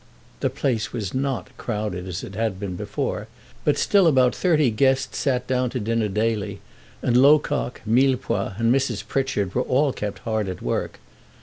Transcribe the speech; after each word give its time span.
The 0.39 0.49
place 0.49 0.91
was 0.91 1.13
not 1.13 1.55
crowded 1.57 2.07
as 2.07 2.23
it 2.23 2.33
had 2.33 2.59
been 2.59 2.75
before; 2.75 3.27
but 3.63 3.77
still 3.77 4.07
about 4.07 4.33
thirty 4.33 4.71
guests 4.71 5.19
sat 5.19 5.45
down 5.45 5.69
to 5.69 5.79
dinner 5.79 6.07
daily, 6.07 6.59
and 7.03 7.15
Locock, 7.15 7.81
Millepois, 7.85 8.55
and 8.57 8.73
Mrs. 8.73 9.07
Pritchard 9.07 9.53
were 9.53 9.61
all 9.61 9.93
kept 9.93 10.17
hard 10.25 10.49
at 10.49 10.59
work. 10.63 10.99